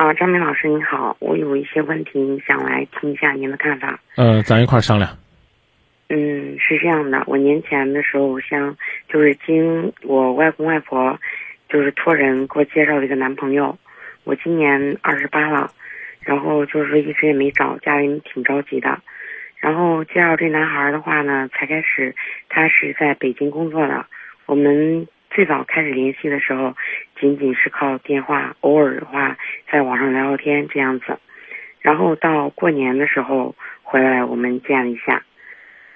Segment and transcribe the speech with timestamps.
[0.00, 4.00] 啊，张明老师您好，我有一些问题想来听一下您的看法。
[4.16, 5.10] 呃，咱一块儿商量。
[6.08, 8.74] 嗯，是这样的，我年前的时候，像
[9.10, 11.18] 就是经我外公外婆，
[11.68, 13.76] 就是托人给我介绍了一个男朋友。
[14.24, 15.70] 我今年二十八了，
[16.22, 19.02] 然后就是说一直也没找，家里挺着急的。
[19.58, 22.14] 然后介绍这男孩的话呢，才开始，
[22.48, 24.06] 他是在北京工作的。
[24.46, 26.74] 我们最早开始联系的时候，
[27.20, 29.36] 仅仅是靠电话，偶尔的话
[29.70, 31.18] 在网上聊聊天这样子。
[31.80, 35.22] 然后到过年的时候回来，我们见了一下。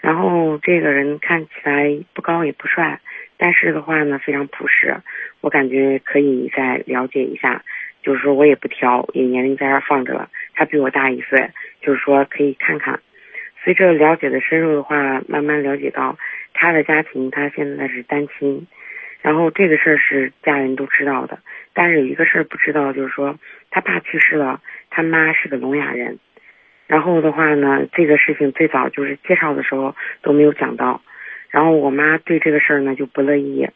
[0.03, 3.01] 然后这个人看起来不高也不帅，
[3.39, 4.97] 但是的话呢非常朴实，
[5.41, 7.63] 我感觉可以再了解一下。
[8.03, 10.29] 就是说我也不挑，也年龄在这放着了。
[10.53, 13.01] 他比我大一岁，就是说可以看看。
[13.63, 16.19] 随着了解的深入的话，慢慢了解到
[16.53, 18.67] 他的家庭，他现在是单亲。
[19.25, 21.39] 然后这个事儿是家人都知道的，
[21.73, 23.39] 但是有一个事儿不知道，就是说
[23.71, 24.61] 他爸去世了，
[24.91, 26.19] 他妈是个聋哑人。
[26.87, 31.01] 然后的话呢，这个事情最早就是介绍的时候都没有讲到，
[31.49, 33.67] 然后我妈对这个事儿呢就不乐意，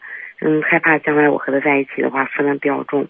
[0.42, 3.08] 嗯，害怕将来我和他在一起的话负担比较重。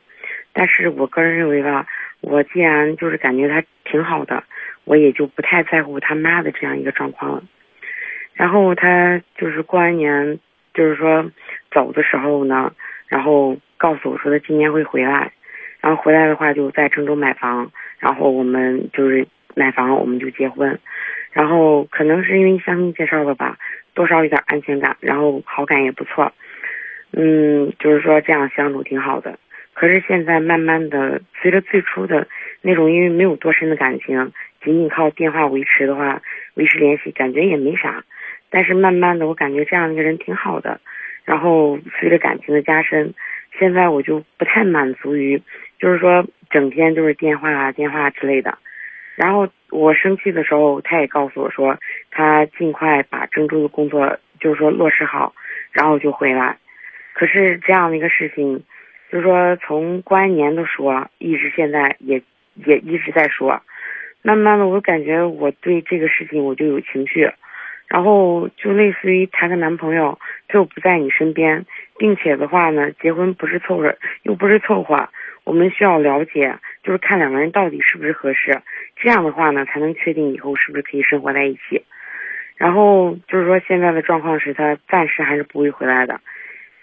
[0.52, 1.88] 但是我个人认为吧，
[2.20, 4.44] 我既然就是感觉他挺好的，
[4.84, 7.42] 我也就不太在乎他妈的这样一个状况了。
[8.34, 10.38] 然后他就是过完年，
[10.78, 11.30] 就是说
[11.70, 12.72] 走的时候呢，
[13.08, 15.32] 然后告诉我说他今年会回来，
[15.80, 19.26] 然后回来的话就在郑州买房，然后我们就是。
[19.56, 20.78] 买房我们就结婚，
[21.32, 23.58] 然后可能是因为相亲介绍的吧，
[23.92, 26.32] 多少有点安全感，然后好感也不错，
[27.12, 29.36] 嗯，就是说这样相处挺好的。
[29.74, 32.28] 可是现在慢慢的，随着最初的
[32.62, 34.30] 那种因为没有多深的感情，
[34.62, 36.22] 仅仅靠电话维持的话，
[36.54, 38.04] 维持联系感觉也没啥。
[38.50, 40.80] 但是慢慢的，我感觉这样一个人挺好的。
[41.24, 43.12] 然后随着感情的加深，
[43.58, 45.42] 现在我就不太满足于，
[45.78, 48.56] 就是说整天就是电话啊、电话之类的。
[49.16, 51.76] 然后我生气的时候，他也告诉我说，
[52.10, 55.34] 他尽快把郑州的工作就是说落实好，
[55.72, 56.56] 然后就回来。
[57.12, 58.62] 可是这样的一个事情，
[59.10, 62.22] 就是说从过完年的说，一直现在也
[62.54, 63.60] 也一直在说。
[64.22, 67.28] 慢慢的，我感觉我对这个事情我就有情绪，
[67.88, 71.64] 然后就类似于谈个男朋友，他又不在你身边，
[71.98, 75.08] 并且的话呢，结婚不是凑合，又不是凑合。
[75.44, 78.60] 我们需要了解，就是看两个人到底是不是合适，
[78.96, 81.82] 这样的话呢，才能确定以后是不是可以生活在一起。
[82.56, 86.20] 然后就是说，现在的状况是他暂时还是不会回来的，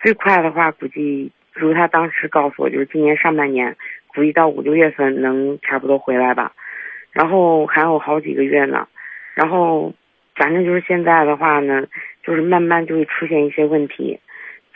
[0.02, 3.76] 最快的话估计如他当时告诉我，就是今年上半年，
[4.08, 6.54] 估计到五六月份能差不多回来吧。
[7.12, 8.88] 然后还有好几个月呢，
[9.36, 9.94] 然后
[10.36, 11.86] 反正就是现在的话呢，
[12.24, 14.20] 就是慢慢就会出现一些问题。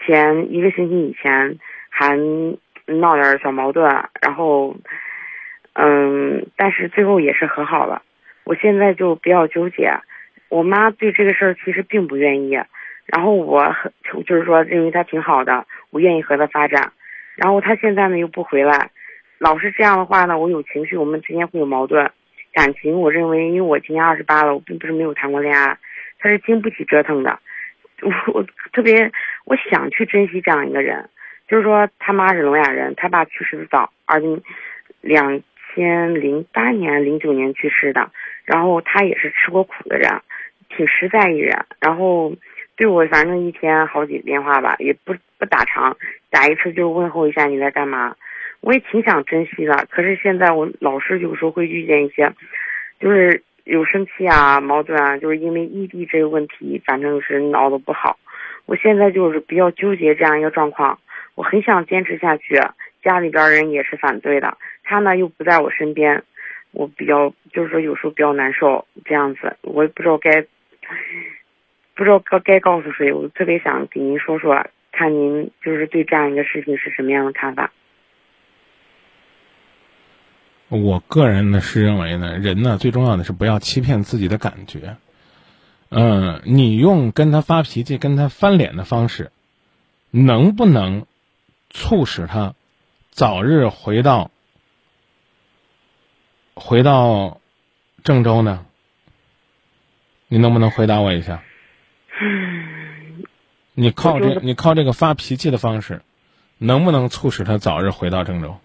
[0.06, 1.60] 前一个星期以前
[1.90, 2.18] 还。
[2.92, 3.86] 闹点小矛盾，
[4.20, 4.76] 然后，
[5.74, 8.02] 嗯，但是最后也是和好了。
[8.46, 9.94] 我现在就比较纠结，
[10.50, 12.60] 我妈对这个事儿其实并不愿意，
[13.06, 16.92] 然后我很就是说认为他挺好的，我愿意和他发展。
[17.36, 18.90] 然后他现在呢又不回来，
[19.38, 22.10] 老是这样的话呢，我有情绪，我们之间会有矛盾。
[22.52, 25.78] 感情，我认为因为我今年二十八了，我并不是没有谈过恋爱，
[26.18, 27.40] 他是经不起折腾的。
[28.34, 29.12] 我特别，
[29.46, 31.10] 我想去珍惜这样一个人。
[31.48, 34.42] 就是说，他妈是聋哑人，他爸去世的早，二零
[35.02, 35.42] 两
[35.74, 38.12] 千零八年、零九年去世的。
[38.46, 40.10] 然后他也是吃过苦的人，
[40.70, 41.66] 挺实在一人。
[41.80, 42.34] 然后
[42.76, 45.98] 对我反正一天好几电话吧，也不不打长，
[46.30, 48.16] 打一次就问候一下你在干嘛。
[48.62, 52.34] 我也挺想珍惜的，可是现在我老是有时候会遇见一些，
[53.00, 58.20] 就是有生气啊、矛盾啊，就是因为异地这个问题，反正是闹得不好。
[58.66, 61.00] 我现在就是比较纠结这样一个状况。
[61.36, 62.56] 我很想坚持下去，
[63.02, 64.58] 家里边人也是反对的。
[64.84, 66.24] 他呢又不在我身边，
[66.72, 70.46] 我比较就是说有时候比较难受，这样子我也不知道该
[71.96, 73.14] 不知道该该告诉谁。
[73.14, 77.72] 我特别想给您说说，看您就是对这样一个事情是什么样的看法。
[80.70, 84.96] 我个人呢是认为呢，人呢最重要的是不要欺骗自己的感觉。
[85.90, 89.32] 嗯，你用跟他发脾气、跟他翻脸的方式，
[90.12, 91.06] 能不能？
[91.72, 92.56] 促使他
[93.12, 94.32] 早日回到
[96.56, 97.40] 回到
[98.04, 98.66] 郑州呢？
[100.28, 101.44] 你能不能回答我一下？
[103.76, 106.02] 你靠这，你靠这个发脾气的方式，
[106.58, 108.58] 能不能促使他早日回到郑州？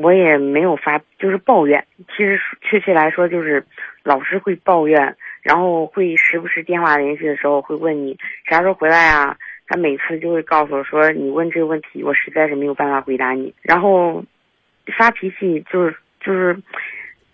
[0.00, 1.84] 我也没有发，就是抱怨。
[2.16, 3.64] 其实确切来说，就是
[4.04, 8.16] 老师会抱怨，然后会时不时电话联系的时候会问你
[8.48, 9.36] 啥时候回来啊？
[9.66, 14.24] 他每次就会告诉我说：“你问这个问题，我实在是没有办法回答你。”然后，
[14.96, 16.56] 发脾气就是就是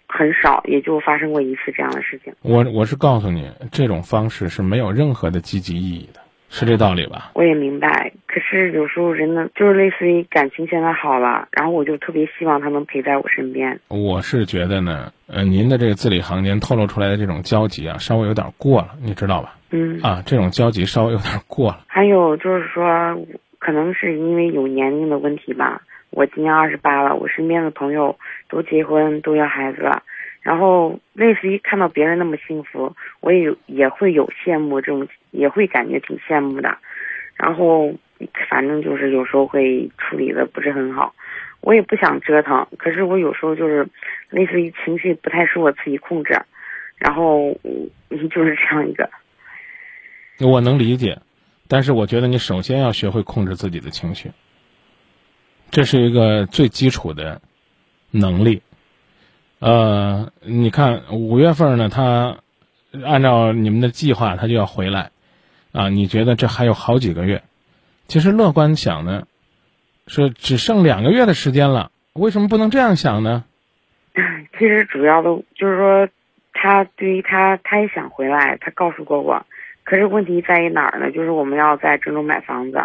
[0.08, 2.32] 很少，也就发生过一次这样的事情。
[2.42, 7.30] 我我是告诉你，这种方式是没有任何的积极意义的，是这道理吧？
[7.34, 13.78] 我也明白，可是有时候人呢，就是类似于感情现在好了，然后我就特别希望他能陪在我身边。
[13.86, 19.54] 我是觉得呢，呃，您的这个字里行间透露出来的这种焦急啊，稍微有点过了，你知道吧？
[19.70, 21.84] 嗯啊，这种焦急稍微有点过了。
[21.86, 22.84] 还有就是说，
[23.60, 25.82] 可能是因为有年龄的问题吧。
[26.10, 30.02] 我今年二十八了，我身边的朋友都结婚，都要孩子了，
[30.42, 36.78] 然后类似于看到别人那么幸福，我也有也会有羡慕这种，也会感觉挺羡慕的。
[37.36, 37.92] 然后
[38.48, 41.14] 反正就是有时候会处理的不是很好，
[41.60, 43.86] 我也不想折腾，可是我有时候就是
[44.30, 46.40] 类似于情绪不太受我自己控制，
[46.96, 47.90] 然后嗯
[48.30, 49.10] 就是这样一个。
[50.40, 51.20] 我能理解，
[51.68, 54.30] 但是我觉得你首先要学会控制自己的情绪，
[55.70, 57.40] 这是一个最基础的
[58.10, 58.62] 能力。
[59.60, 62.38] 呃，你看五月份呢，他
[63.04, 65.10] 按照你们的计划，他就要回来，
[65.72, 67.42] 啊，你觉得这还有好几个月？
[68.06, 69.26] 其实乐观想呢，
[70.06, 73.44] 是只剩两个月的时间了，为什么不能这样想呢？
[74.58, 76.08] 其实主要的就是说，
[76.52, 79.44] 他对于他，他也想回来，他告诉过我。
[79.82, 81.10] 可是问题在于哪儿呢？
[81.10, 82.80] 就是我们要在郑州买房子，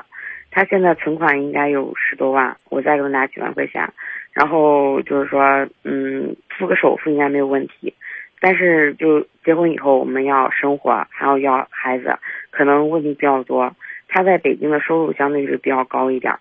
[0.50, 3.94] 他现在存款应该有十多万，我再给他拿几万块钱，
[4.34, 7.94] 然后就是说，嗯，付个首付应该没有问题。
[8.42, 12.18] 但是就结婚以后，我们要生活，还要要孩子，
[12.50, 13.76] 可能问题比较多。
[14.10, 16.38] 他在北京的收入相对是比较高一点，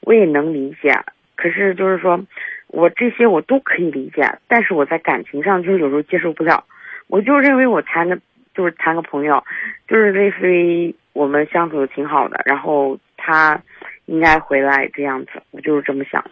[0.00, 1.00] 我也能理解。
[1.36, 2.22] 可是就是说，
[2.66, 6.64] 我这些我都可以理解，但是我在感情上就是有时候接受不了。
[7.06, 8.20] 我就认为我谈的。
[8.56, 9.42] 就是谈个朋友，
[9.88, 13.60] 就是类似于我们相处的挺好的，然后他
[14.06, 16.30] 应该回来这样子，我就是这么想的。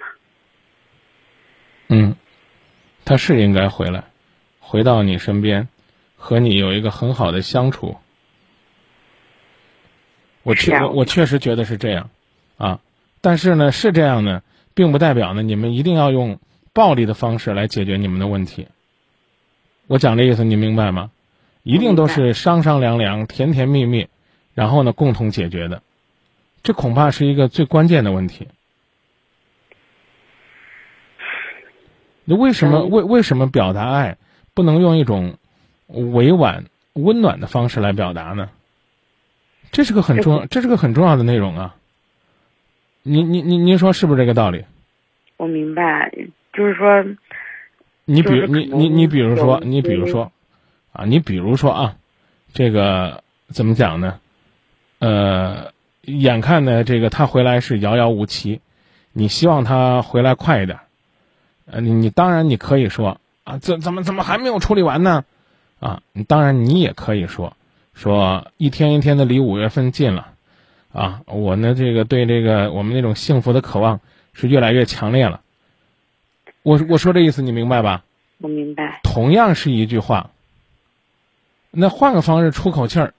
[1.88, 2.14] 嗯，
[3.05, 4.05] 他是应该回来，
[4.61, 5.67] 回到你身边，
[6.14, 7.96] 和你有一个很好的相处。
[10.43, 12.11] 我确我我确实觉得是这样，
[12.56, 12.81] 啊，
[13.21, 14.43] 但是呢，是这样呢，
[14.75, 16.39] 并不代表呢，你们一定要用
[16.73, 18.69] 暴力的方式来解决你们的问题。
[19.87, 21.11] 我讲这意思，你明白吗？
[21.62, 24.09] 一定都是商商量量、甜甜蜜蜜，
[24.55, 25.83] 然后呢，共同解决的。
[26.65, 28.49] 这恐怕是一个最关键的问题。
[32.25, 34.17] 那为什么为为什么表达爱
[34.55, 35.37] 不能用一种
[35.87, 38.50] 委婉、温暖的方式来表达呢？
[39.73, 41.75] 这是个很重要，这是个很重要的内容啊。
[43.03, 44.65] 您您您您说是不是这个道理？
[45.37, 46.13] 我明白，
[46.53, 47.05] 就是说，
[48.05, 50.31] 你比如你你你比如说你比如说。
[50.95, 51.97] 啊，你比如说啊，
[52.53, 54.21] 这个怎么讲呢？
[54.99, 55.73] 呃，
[56.03, 58.61] 眼看呢，这个他回来是遥遥无期，
[59.15, 60.81] 你希望他回来快一点。
[61.65, 65.25] 呃，你你当然你可以说啊，怎怎么怎么还没有处理完呢？
[65.81, 67.57] 啊，当然你也可以说
[67.94, 70.33] 说一天一天的离五月份近了，
[70.93, 74.00] 啊，我呢这个对这个我们那种幸福的渴望
[74.33, 75.41] 是越来越强烈了。
[76.62, 78.05] 我我说这意思你明白吧？
[78.39, 79.00] 我明白。
[79.03, 80.31] 同样是一句话。
[81.71, 83.15] 那换个方式出口气儿，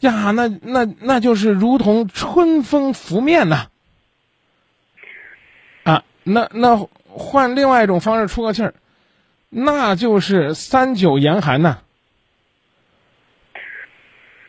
[0.00, 3.68] 呀，那那那就是如同春风拂面呐，
[5.84, 8.74] 啊，那那换另外一种方式出个气儿，
[9.48, 11.78] 那就是三九严寒呐。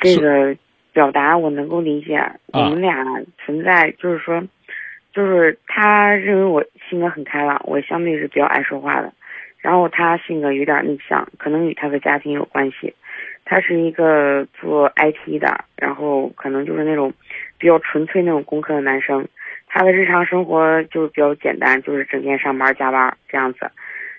[0.02, 0.56] 这个
[0.92, 3.06] 表达我能够理解，我们俩
[3.46, 4.44] 存在就是说，
[5.14, 9.14] 就是他认为我性格很开朗，我相对是比较爱说话的。
[9.60, 12.94] 然后他性格有点内向，可能与他的家庭有关系。
[13.46, 17.14] 他是一个做 IT 的，然后可能就是那种
[17.58, 19.28] 比较纯粹那种工科的男生。
[19.68, 23.70] 他的日常生活就是比较简单，就是整天上班加班这样子。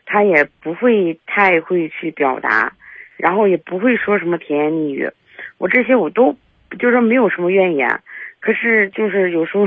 [0.07, 2.73] 他也不会太会去表达，
[3.17, 5.11] 然后也不会说什么甜言蜜语。
[5.63, 6.35] 我这些我都
[6.77, 7.89] 就是说没有什么怨言，
[8.41, 9.65] 可是就是有时候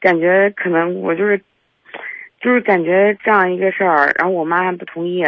[0.00, 1.38] 感觉可能我就是。
[2.38, 5.20] 就是感觉这样一个事儿，然后我妈还不同意，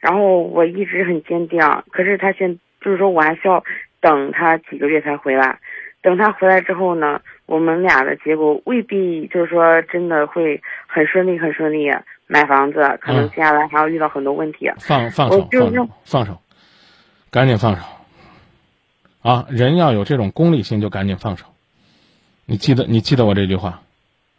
[0.00, 1.60] 然后我一直很坚定，
[1.92, 3.62] 可是她现就是说我还需要
[4.00, 5.58] 等他几个月才回来，
[6.02, 11.88] 等他回来之后呢，我们俩的结果未必就是说真的会很顺利很顺利
[12.26, 14.68] 买房子，可能接下来还要遇到很多问题。
[14.78, 16.40] 放放手，放手，放手，
[17.30, 17.82] 赶紧放手。
[19.24, 21.46] 啊，人要有这种功利心，就赶紧放手。
[22.44, 23.80] 你记得你记得我这句话，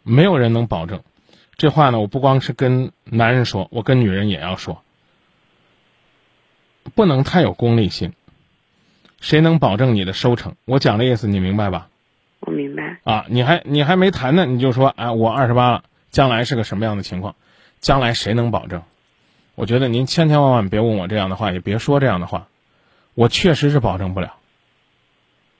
[0.04, 1.02] 没有人能保证。
[1.56, 4.80] 这话呢，我不光是跟男人说，我跟女人也要说，
[6.94, 8.12] 不能太有功利心。
[9.20, 10.54] 谁能保证你的收成？
[10.66, 11.88] 我讲的意思你明白吧？
[12.38, 13.00] 我明白。
[13.02, 17.34] 啊，你还你还没谈呢，你就说，哎，我二十八了，将来是个什么样的情况？
[17.80, 18.82] 将来谁能保证？
[19.56, 22.46] 我觉得您千千万万别问我这样的话，也别说这样的话，
[23.14, 24.35] 我确实是保证不了。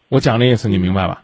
[0.08, 1.22] 我讲的意思你明白吧？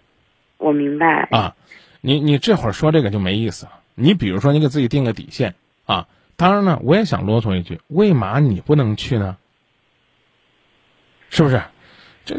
[0.58, 1.28] 我明白。
[1.30, 1.54] 啊，
[2.00, 3.72] 你你这会儿说这个就没意思了。
[3.94, 5.54] 你比如说，你给自己定个底线
[5.86, 6.08] 啊。
[6.36, 9.36] 当然呢，我也想啰嗦一句：为嘛你不能去呢？
[11.30, 11.62] 是不是？
[12.24, 12.36] 这，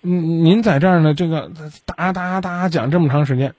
[0.00, 1.50] 您您在这儿呢，这个
[1.86, 3.54] 哒哒哒讲这么长时间，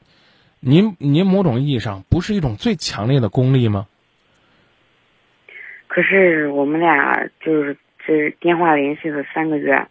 [0.60, 3.88] 您您某种意义上不是一种最强烈的功利吗？
[5.88, 9.88] 可是我们俩就是这电话联系了三个月，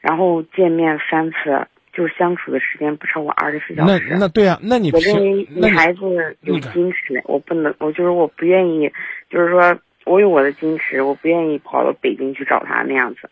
[0.00, 4.06] 然后见面三次，就相处的时间不超过二十四小时。
[4.10, 6.00] 那那对啊，那你我认为女孩子
[6.40, 8.90] 有矜持，我不能，我就是我不愿意，
[9.30, 13.30] 就是说我有我的矜持，我不愿意跑到北京去找他那样子。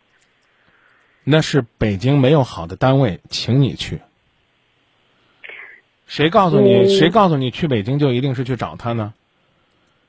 [1.25, 4.01] 那是北京没有好的单位请你去，
[6.07, 6.89] 谁告诉你？
[6.89, 9.15] 谁告诉你去北京就一定是去找他呢？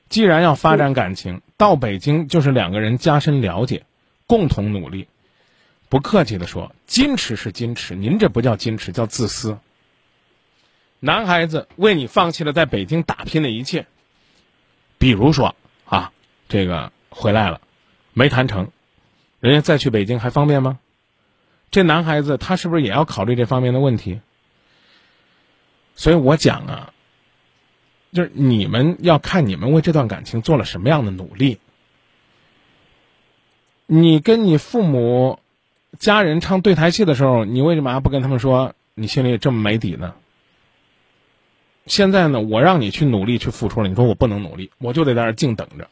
[0.08, 3.84] 既然要发展感情，到北京就是两个人加深了解，
[4.26, 5.06] 共同努力。
[5.92, 9.58] 不客气的说，矜持是矜持，您这不叫矜持，叫自私。
[11.00, 13.86] 男孩子为你放弃了在北京打拼的一切，
[14.96, 16.10] 比如说啊，
[16.48, 17.60] 这个回来了，
[18.14, 18.70] 没谈成，
[19.38, 20.78] 人家再去北京还方便吗？
[21.70, 24.22] 这男孩子他是不是也要考虑这方面的问题？
[25.94, 26.94] 所以我讲啊。
[28.14, 31.58] 就是你们要看你们为这段感情做了什么样的努力。
[33.84, 35.38] 你跟你父母、
[35.98, 40.14] 家人唱对台戏的时候，你为什么还不跟他们说你心里这么没底呢？
[41.86, 45.88] 现在呢，我让你去努力去付出了，你说我不能努力，我就得在那静等着。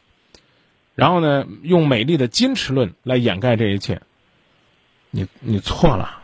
[0.95, 4.01] 然后呢，用美丽的矜持论来掩盖这一切，
[5.09, 6.19] 你你错了，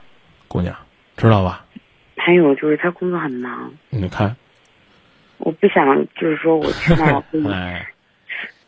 [0.47, 0.75] 姑娘，
[1.17, 1.65] 知道吧？
[2.15, 4.35] 还有就是他工作很忙，你看。
[5.39, 7.85] 我不想，就是说我去那，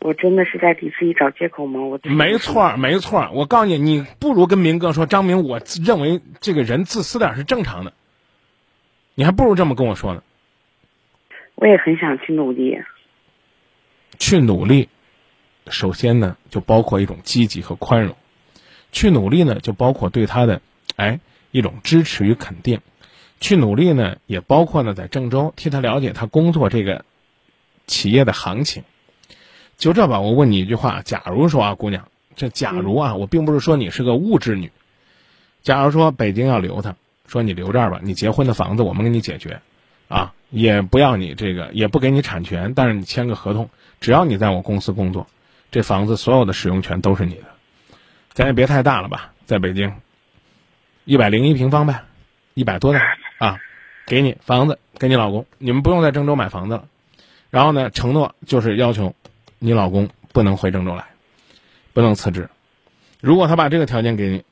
[0.00, 1.80] 我真的是在给自己找借口吗？
[1.80, 3.30] 我没错，没错。
[3.34, 7.92] 我告诉你，你不如跟明哥说，张明，我认为这个人自私点是正常的。
[9.14, 10.22] 你还不如这么跟我说呢。
[11.54, 12.78] 我也很想去努力。
[14.18, 14.88] 去努力，
[15.68, 18.16] 首先呢，就包括一种积极和宽容。
[18.92, 20.62] 去努力呢，就包括对他的，
[20.96, 22.80] 哎，一种支持与肯定。
[23.38, 27.04] 去努力呢，也包括呢，在郑州替他了解他工作这个
[27.86, 28.82] 企业的行情。
[29.80, 32.06] 就这吧，我问你一句话：假如说啊，姑娘，
[32.36, 34.70] 这假如啊，我并不是说你是个物质女。
[35.62, 36.94] 假如说北京要留她，
[37.26, 39.58] 说你留这儿吧，你结婚的房子我们给你解决，
[40.08, 43.70] 啊，也不要你这个，也不给你产权，但是你签个合同，
[44.02, 45.26] 只要你在我公司工作，
[45.70, 47.44] 这房子所有的使用权都是你的。
[48.34, 49.90] 咱也别太大了吧，在北京，
[51.06, 52.02] 一百零一平方呗，
[52.52, 53.00] 一百多的。
[53.38, 53.58] 啊，
[54.06, 56.84] 给你房子，给你老公，你们不用在郑州买房子了。
[57.48, 59.14] 然后呢，承诺就是要求，
[59.60, 61.06] 你老公不能回郑州来，
[61.92, 62.50] 不能辞职。
[63.20, 64.42] 如果他把这个条件给你，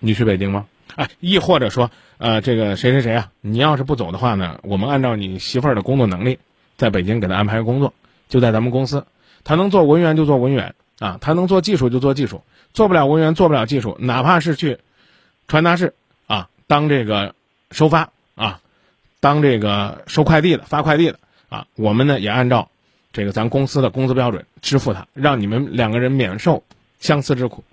[0.00, 0.66] 你去北京吗？
[0.96, 6.40] 哎，亦或者说，呃，这个谁谁谁啊，你要是不走的话呢，我们按照你媳妇儿的工作能力，
[6.76, 7.94] 在北京给他安排工作，
[8.28, 9.06] 就在咱们公司，
[9.44, 12.42] 他能做文员就做文员啊，他能做技术就做技术，
[12.72, 14.78] 做不了文员做不了技术，哪怕是去
[15.46, 15.94] 传达室
[16.26, 17.34] 啊，当这个。
[17.72, 18.60] 收发啊，
[19.18, 21.18] 当这个收快递的、发快递的
[21.48, 22.70] 啊，我们呢也按照
[23.16, 26.62] 这个咱公司的工资标准支付他，让你们两个人免受
[26.98, 27.64] 相思之苦，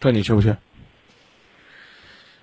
[0.00, 0.56] 这你去不去？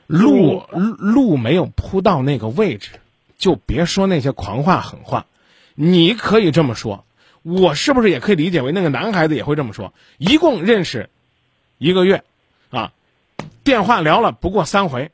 [0.08, 2.92] 路路没有铺到那个位置，
[3.38, 5.26] 就别说那些狂话狠话。
[5.74, 7.04] 你可以这么说，
[7.42, 9.94] 我是不是也可以理解为那个男孩子也会这么说？
[10.18, 11.10] 一共认识
[11.78, 12.24] 一个月，
[12.70, 12.94] 啊，
[13.66, 15.12] 电话聊了不过三回。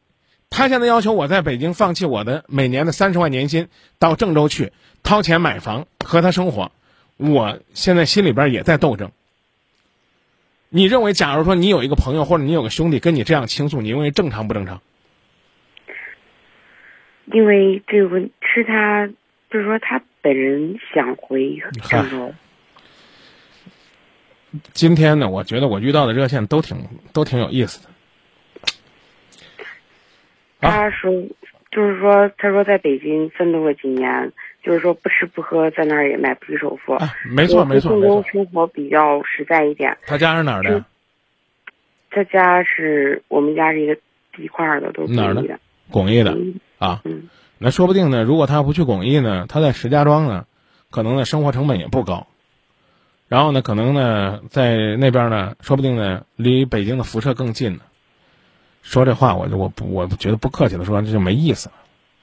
[0.51, 3.67] 他现在要求我在北京放弃我的每年的三十万年薪，
[3.98, 4.71] 到郑州去
[5.01, 6.71] 掏钱买房和他生活，
[7.22, 9.12] 我现在心里边也在斗争。
[10.70, 14.82] 你认为，假如说你有一个朋友或者你有个兄弟跟你这样倾诉，你认为正常不正常？
[17.25, 19.08] 因为这个是他，
[19.50, 22.34] 就是说他本人想回郑州。
[24.74, 26.78] 今天呢，我觉得我遇到的热线都挺
[27.13, 27.90] 都挺有意思的。
[30.60, 31.12] 他说，
[31.72, 34.32] 就是说，他说在北京奋斗了几年，
[34.63, 36.98] 就是说不吃不喝，在那儿也买不起首付。
[37.30, 38.24] 没错没错没错。
[38.32, 39.98] 生活比较实在一点。
[40.06, 40.86] 他家是哪儿的？
[42.10, 43.98] 他家是我们家是一个
[44.38, 45.60] 一块儿的，都哪儿的？
[45.89, 46.38] 巩义的
[46.77, 47.01] 啊。
[47.06, 47.30] 嗯。
[47.58, 50.46] 那说不定呢，如果他不去巩义呢，他在石家庄呢，
[50.89, 52.27] 可能呢生活成本也不高。
[53.27, 57.80] 然后呢，可能呢在那边呢，说不定呢离北京的辐射更近呢。
[58.84, 61.75] 说这话，我就我不我觉得不客气的说，这就没意思了。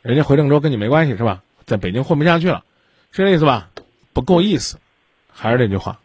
[0.02, 1.42] 人家回郑州跟你没关系是吧？
[1.68, 2.64] 在北京混不下去了，
[3.12, 3.68] 是这意思吧？
[4.14, 4.78] 不够意思，
[5.30, 6.00] 还是这句话，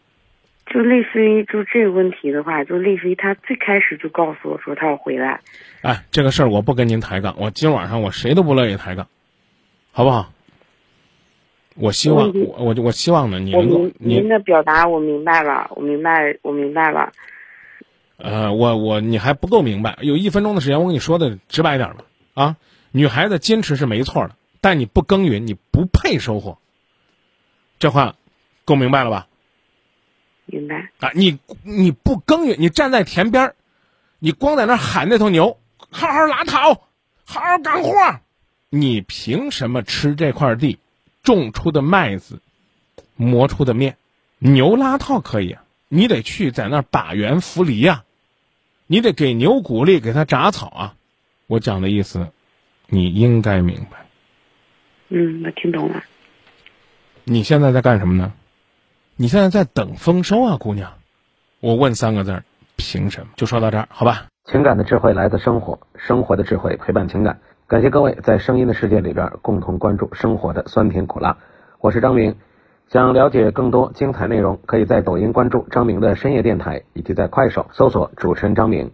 [0.66, 5.40] 就类似于就这个问题的话，就类似于他最开始就告诉我说他要回来。
[5.80, 9.08] 哎，这个事儿我不跟您抬杠，我今晚上我谁都不乐意抬杠，
[9.90, 10.30] 好不好？
[11.76, 17.10] 我希望我我我希望呢，你能够您的表达我明白了，我明白我明白了。
[18.18, 22.04] 呃，我我你还不够明白，有一分钟的时间，我跟你说的直白点吧。
[22.34, 22.56] 啊，
[22.92, 26.56] 女孩子坚持是没错的，但你不耕耘，你不配收获。
[27.78, 28.16] 这话
[28.64, 29.26] 够明白了吧？
[30.46, 30.90] 明白。
[31.00, 33.56] 啊，你你不耕耘，你站在田边儿
[34.18, 36.86] 你光在那喊那头牛，好好拉套，
[37.26, 38.20] 好好干活，
[38.70, 40.78] 你凭什么吃这块地
[41.22, 42.40] 种出的麦子，
[43.16, 43.98] 磨出的面？
[44.38, 48.04] 牛拉套可以啊，你得去在那把园扶犁呀，
[48.86, 50.94] 你得给牛鼓励，给它铡草啊。
[51.48, 52.32] 我讲的意思，
[52.86, 54.03] 你应该明白。
[55.16, 56.02] 嗯，我听懂了。
[57.22, 58.32] 你现在在干什么呢？
[59.14, 60.94] 你现在在等丰收啊，姑娘。
[61.60, 62.42] 我问三个字儿，
[62.74, 63.28] 凭什么？
[63.36, 64.26] 就说到这儿，好吧。
[64.44, 67.38] 情感的智慧来自生活，生活的智慧陪伴情感。
[67.68, 71.38] 感谢各位在声音的世界里边共同关注生活的酸甜苦辣。
[71.78, 72.34] 我是张明，
[72.88, 78.90] 想了解更多精彩内容，可以在抖音关注张明的深夜电台，以及在快手搜索主持人张明。